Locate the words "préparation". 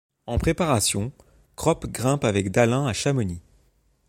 0.39-1.11